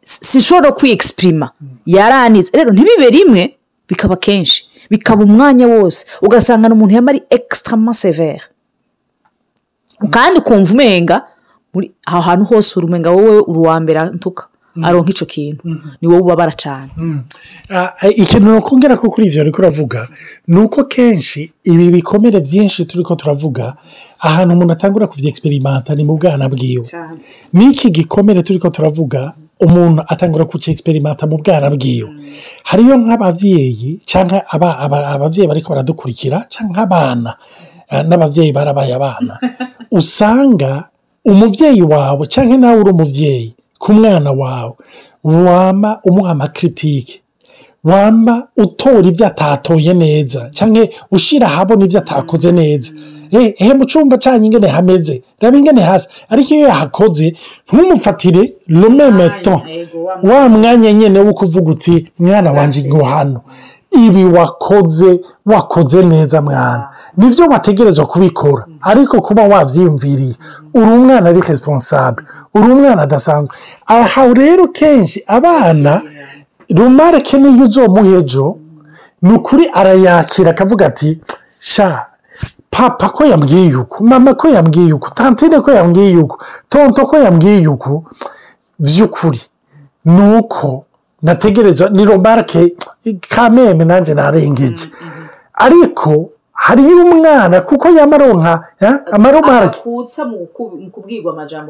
Sinshobora 0.00 0.72
kwiyexprima 0.72 1.50
yaranitse. 1.86 2.50
Rero 2.56 2.72
ntibibe 2.72 3.10
rimwe 3.10 3.56
bikaba 3.88 4.16
kenshi. 4.16 4.66
Bikaba 4.90 5.24
umwanya 5.24 5.66
wose. 5.66 6.06
Ugasanga 6.22 6.68
ni 6.68 6.74
umuntu 6.74 6.94
yamara 6.94 7.18
extremement 7.30 7.96
sévère 7.96 8.40
kandi 10.10 10.38
ukumva 10.40 10.72
umenga 10.72 11.26
aho 12.06 12.20
hantu 12.20 12.44
hose 12.44 12.74
uri 12.78 12.86
umenga 12.86 13.10
wowe 13.10 13.38
uri 13.48 13.58
uwa 13.58 13.80
mbere 13.80 14.04
ntuka 14.04 14.48
aronka 14.82 15.10
icyo 15.10 15.26
kintu. 15.26 15.62
Ni 16.00 16.08
wowe 16.08 16.20
ubabara 16.20 16.52
cyane 16.52 16.90
Ah, 17.70 17.92
ah, 18.00 18.08
ikintu 18.08 18.48
nokongera 18.50 18.96
ko 18.96 19.10
kuri 19.10 19.26
ivyo 19.26 19.42
ariko 19.42 19.58
uravuga 19.62 20.08
ni 20.48 20.58
uko 20.60 20.84
kenshi 20.84 21.52
ibi 21.64 21.90
bikomere 21.90 22.40
vyinshi 22.40 22.84
turiko 22.84 23.14
turavuga 23.16 23.74
ahantu 24.20 24.54
umuntu 24.54 24.72
atangura 24.72 25.06
kuvyeexperimenta 25.06 25.94
ni 25.94 26.04
mu 26.04 26.16
bwana 26.16 26.48
bwiwe. 26.48 26.84
N'iki 27.52 27.90
gikomere 27.90 28.42
turiko 28.42 28.70
turavuga 28.70 29.32
umuntu 29.60 30.02
atangura 30.08 30.44
kucexperimenta 30.44 31.26
mu 31.26 31.36
bwana 31.42 31.70
bwiwe. 31.70 32.10
Hariyo 32.64 32.96
nk'abavyeyi 32.98 33.98
canke 34.06 34.42
aba- 34.54 34.78
aba- 34.78 35.06
abavyeyi 35.14 35.48
bariko 35.48 35.68
baradukurikira 35.74 36.46
canke 36.48 36.80
abana 36.80 37.36
eh, 37.90 38.02
n'abavyeyi 38.08 38.52
barabaye 38.52 38.94
abana. 38.94 39.38
Usanga 39.98 40.88
umuvyeyi 41.24 41.82
wawe 41.82 42.26
canke 42.26 42.56
nawe 42.56 42.80
uri 42.80 42.90
umuvyeyi 42.90 43.54
ku 43.82 43.92
mwana 43.92 44.30
wawe. 44.32 44.74
Wama 45.24 45.90
umuha 46.04 46.30
amakritike 46.32 47.20
wamba 47.84 48.48
utora 48.56 49.08
ibyo 49.08 49.26
atatoye 49.26 49.94
neza 49.94 50.50
cyangwa 50.56 50.88
ushyira 51.10 51.46
ahabona 51.46 51.84
ibyo 51.84 51.98
atakoze 51.98 52.52
neza. 52.52 52.92
Eh, 53.30 53.54
ehe 53.58 53.74
mu 53.74 53.84
cyumba 53.90 54.18
cyanyu 54.22 54.44
ingene 54.44 54.68
hameze. 54.68 55.22
Reba 55.40 55.56
ingene 55.58 55.80
hasi. 55.82 56.08
Ariko 56.28 56.54
iyo 56.54 56.68
yahakoze 56.68 57.34
ntumufatire 57.72 58.52
romemeto 58.68 59.62
wa 60.22 60.48
mwanya. 60.48 60.92
nyine 60.92 61.18
wo 61.18 61.32
kuvuga 61.34 61.70
uti 61.70 62.06
mwana 62.18 62.52
wanjye 62.52 62.84
ngo 62.88 63.04
hano. 63.04 63.40
Ibi 63.92 64.24
wakoze 64.24 65.20
wakoze 65.46 66.02
neza 66.02 66.42
mwana. 66.42 66.88
Nibyo 67.16 67.46
wategerezwa 67.46 68.06
kubikora. 68.06 68.66
Ariko 68.80 69.20
kuba 69.20 69.42
wabyiyumviriye 69.42 70.34
uri 70.74 70.90
umwana 70.90 71.28
ari 71.30 71.40
responsable. 71.40 72.24
Uri 72.54 72.70
umwana 72.72 73.02
adasanzwe. 73.02 73.56
Aha 73.86 74.26
rero 74.34 74.68
kenshi 74.68 75.24
abana 75.26 76.02
rumarike 76.70 77.38
niyo 77.38 77.64
uzomuha 77.66 78.16
ejo 78.18 78.58
ni 79.22 79.32
ukuri 79.32 79.70
arayakira 79.74 80.50
akavuga 80.50 80.86
ati 80.86 81.20
sha 81.60 82.06
papa 82.70 83.08
ko 83.08 83.24
yambwiye 83.24 83.76
uku 83.76 84.04
mama 84.04 84.34
ko 84.34 84.48
yambwiye 84.48 84.92
uku 84.92 85.10
tantine 85.14 85.60
ko 85.60 85.70
yambwiye 85.72 86.16
uku 86.16 86.38
tonto 86.68 87.06
ko 87.06 87.16
yambwiye 87.18 87.68
uku 87.68 88.04
by'ukuri 88.78 89.40
ni 90.04 90.36
uko 90.38 90.84
nategereza 91.22 91.88
ni 91.88 92.04
romarike 92.04 92.74
kameme 93.28 93.84
nanjye 93.84 94.14
narengeje 94.14 94.86
ariko 95.54 96.30
hariyo 96.52 97.04
umwana 97.04 97.60
kuko 97.60 97.88
yamaronka 97.88 98.64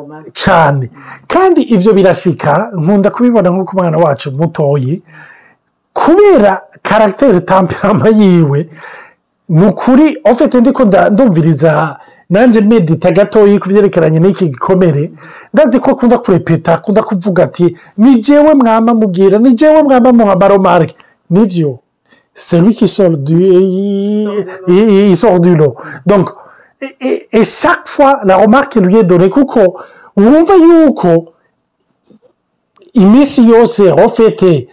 mabi. 0.07 0.31
Cyane 0.33 0.91
kandi 1.27 1.61
ibyo 1.63 1.93
birasika 1.93 2.71
nkunda 2.77 3.11
kubibona 3.11 3.51
nk'uko 3.51 3.73
umwana 3.77 3.99
wacu 3.99 4.31
mutoyi 4.33 5.03
kubera 5.93 6.63
karagiteri 6.83 7.41
tamperama 7.41 8.09
yiwe 8.09 8.69
ni 9.49 9.65
ukuri 9.67 10.19
ofite 10.25 10.61
ndiko 10.61 10.85
ndumviriza 10.85 11.97
nanjye 12.31 12.61
medita 12.61 13.11
gatoya 13.13 13.59
ku 13.61 13.69
byerekeranye 13.69 14.19
n'iki 14.21 14.49
gikomere 14.49 15.13
ndazi 15.55 15.81
ko 15.81 15.91
akunda 15.91 16.19
kurepeta 16.19 16.75
akunda 16.75 17.03
kuvuga 17.03 17.45
ati 17.45 17.77
ni 17.97 18.21
jewe 18.21 18.55
mwamba 18.55 18.95
mubwira 18.95 19.39
ni 19.39 19.53
jewe 19.55 19.83
mwamba 19.83 20.13
muha 20.13 20.37
amaromarike 21.33 21.41
ni 21.41 21.47
byo 21.47 21.79
celui 22.35 22.75
qui 22.75 22.89
sort 22.89 23.17
du 23.19 23.35
il, 23.43 24.29
il 25.11 25.17
sort 25.17 25.41
du 25.41 25.55
lot. 25.55 25.75
Donc 26.07 26.31
et, 26.81 26.97
et, 27.01 27.29
et 27.39 27.45
chaque 27.45 27.87
fois 27.89 28.21
la 28.25 28.37
remarque 28.37 28.77
lui 28.77 28.97
est 28.97 29.03
donnée. 29.05 29.29
Kuko 29.29 29.81
wumva 30.17 30.55
yuko 30.57 31.33
iminsi 32.95 33.47
yose 33.49 33.81
ofete 33.91 34.69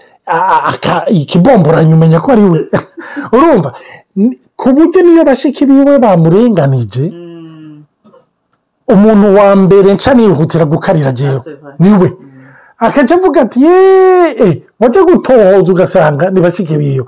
ikibomboranye 1.08 1.94
umenya 1.94 2.20
ko 2.20 2.32
ari 2.32 2.44
we 2.44 2.68
urumva 3.34 3.74
ku 4.56 4.70
buryo 4.74 5.02
niyo 5.04 5.24
bashiki 5.24 5.66
biwe 5.66 6.00
bamurenganije 6.00 7.12
umuntu 8.88 9.36
wa 9.38 9.56
mbere 9.56 9.94
nca 9.94 10.14
nihutira 10.14 10.66
gukarira 10.66 11.12
jewe 11.12 11.40
ni 11.80 11.94
we. 11.94 12.12
Akajya 12.80 13.16
avuga 13.18 13.42
ati 13.42 13.64
yeee 13.64 14.64
wajya 14.80 15.04
gutohoza 15.04 15.72
ugasanga 15.74 16.30
ni 16.30 16.42
bashiki 16.42 16.78
biwe 16.78 17.06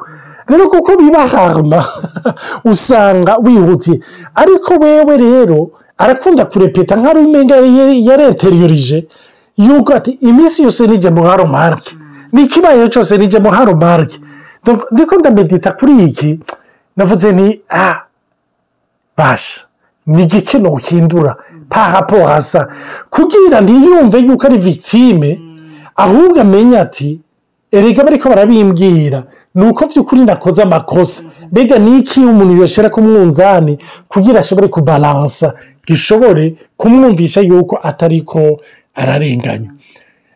rero 0.48 0.68
kuko 0.70 0.98
biba 0.98 1.28
harma 1.28 1.86
usanga 2.72 3.38
wihutiye 3.44 4.00
ariko 4.36 4.74
wewe 4.74 5.18
rero 5.18 5.72
arakunda 5.98 6.46
kurepeta 6.46 6.96
nk'aho 6.96 7.20
umenga 7.20 7.56
yareteriyorije 8.10 9.08
yuko 9.58 9.94
ati 9.94 10.12
iminsi 10.12 10.64
yose 10.64 10.88
nijye 10.88 11.10
mu 11.10 11.24
haromarike 11.24 11.96
n'ikibaye 12.34 12.90
cyose 12.90 13.18
nijye 13.18 13.40
mu 13.40 13.50
haromarike 13.52 14.20
ndiko 14.92 15.16
ndamedita 15.16 15.72
kuri 15.72 16.04
iki? 16.04 16.40
Navuze 16.98 17.32
ni 17.32 17.62
ah 17.70 17.98
basha 19.18 19.62
ni 20.06 20.24
igiki 20.24 20.58
ntuhindura 20.58 21.36
pahapo 21.70 22.26
hasa 22.26 22.68
kugira 23.10 23.62
ntiyumve 23.62 24.20
yuko 24.20 24.46
ari 24.48 24.58
victime 24.58 25.51
ahubwo 25.96 26.42
amenye 26.42 26.80
ati 26.80 27.20
erega 27.72 28.04
bariko 28.04 28.30
barabimbwira 28.30 29.24
ni 29.56 29.66
uko 29.68 29.86
by'ukuri 29.86 30.22
nakoze 30.26 30.62
amakosa. 30.64 31.24
Mbega 31.52 31.80
ni 31.80 32.00
iki 32.00 32.20
umuntu 32.20 32.62
yashyira 32.62 32.90
ku 32.90 33.02
mwunzani 33.02 33.78
kugira 34.08 34.40
ashobore 34.40 34.68
kubaransa 34.68 35.54
gishobore 35.88 36.56
kumwumvisha 36.78 37.42
yuko 37.42 37.80
atari 37.84 38.22
ko 38.22 38.60
ararenganya? 38.96 39.72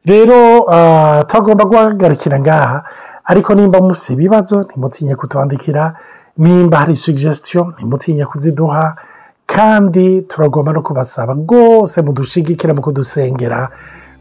Rero 0.05 0.65
tugomba 1.27 1.65
guhagarikira 1.65 2.39
ngaha 2.39 2.83
ariko 3.25 3.55
nimba 3.55 3.81
mufite 3.81 4.13
ibibazo 4.13 4.61
ntimutinye 4.61 5.15
kutwandikira. 5.15 5.93
Nimba 6.37 6.77
hari 6.77 6.95
sugesitiyo 6.95 7.73
ntimutinye 7.77 8.25
kuziduha. 8.25 8.95
Kandi 9.45 10.21
turagomba 10.21 10.73
no 10.73 10.81
kubasaba 10.81 11.33
rwose 11.33 12.01
mudushigikira 12.01 12.73
mu 12.73 12.81
kudusengera 12.81 13.69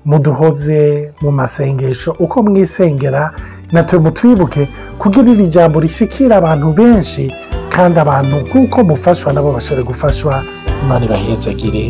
muduhoze 0.04 1.12
mu 1.22 1.30
masengesho. 1.32 2.16
Uko 2.18 2.42
mwisengera 2.42 3.32
natwe 3.72 3.98
mutwibuke 3.98 4.68
kugira 4.98 5.30
iri 5.32 5.48
jambo 5.48 5.80
rishikira 5.80 6.36
abantu 6.36 6.72
benshi 6.72 7.32
kandi 7.68 7.98
abantu 8.00 8.36
nk'uko 8.46 8.84
mufashwa 8.84 9.32
nabo 9.32 9.52
bashobore 9.52 9.82
gufashwa 9.86 10.44
imana 10.82 11.04
ibahezagire. 11.04 11.84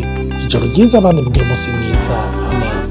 Ijoro 0.45 0.65
ryiza 0.67 0.99
abandi 0.99 1.23
mugire 1.23 1.45
umunsi 1.45 1.71
mwiza. 1.71 2.15
Amen. 2.51 2.84